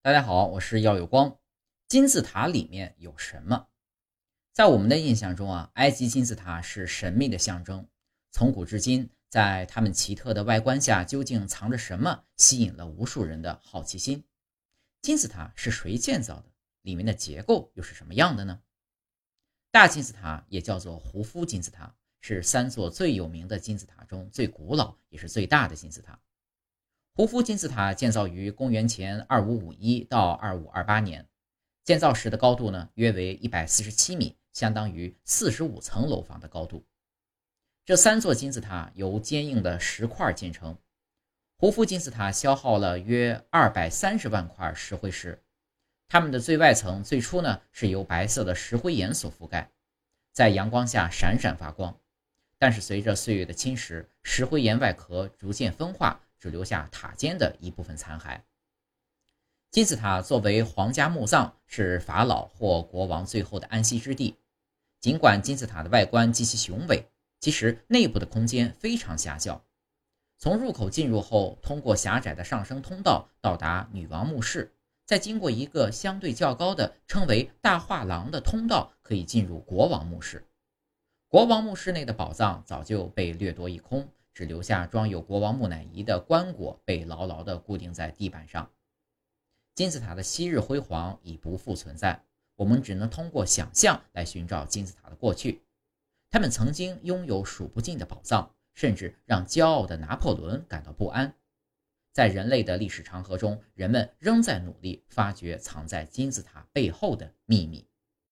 [0.00, 1.40] 大家好，我是耀有光。
[1.88, 3.66] 金字塔里面有什么？
[4.52, 7.84] 在我们的印象中啊，埃及金字塔是神秘的象征。
[8.30, 14.24] 从古至今，在它们奇特的外观下，究竟藏着什么，吸引了无数人的好奇心。
[15.02, 16.44] 金字塔是谁建造的？
[16.82, 18.62] 里面的结构又是什么样的呢？
[19.72, 26.20] 大金字塔也叫做胡夫金字塔，是三座最有名的金字塔中最古老也是最大的金字塔。
[27.18, 31.26] 胡夫金字塔建造于公元前二五五一到二五二八年，
[31.82, 36.86] 建造时的高度呢约为一百四十七米，相当于四十五层楼房的高度。
[37.84, 40.78] 这三座金字塔由坚硬的石块建成。
[41.56, 45.42] 胡夫金字塔消耗了约二百三十万块石灰石，
[46.06, 49.72] 它们的最外层最初呢是由白色的石灰岩所覆盖，
[50.32, 51.98] 在阳光下闪闪发光。
[52.60, 56.20] 但是随着岁月的侵蚀，石灰岩外壳逐渐分化。
[56.38, 58.40] 只留下塔尖的一部分残骸。
[59.70, 64.36] 金字塔作为皇家墓葬，是法老或国王最后的安息之地。
[65.00, 67.06] 尽管金字塔的外观极其雄伟，
[67.38, 69.64] 其实内部的空间非常狭小。
[70.38, 74.72] 从入口进入后，通过狭窄的上升通道到达女王墓室，
[75.04, 80.44] 再经过一个相对较高的称为大画廊的通道，可以进入国王墓室。
[81.28, 84.08] 国王墓室内的宝藏早就被掠夺一空。
[84.38, 88.70] 只留下装有国王木乃伊的棺椁被牢牢地固定在地板上。
[89.74, 92.22] 金字塔的昔日辉煌已不复存在，
[92.54, 95.64] 我们只能通过想象来寻找金字塔的过去。
[96.30, 101.34] 他们曾经拥有数不尽的宝藏，甚至让骄傲的拿破仑感到不安。
[102.12, 107.84] 在人类的历史长河中，人们仍在努力发掘藏在金字塔背后的秘密。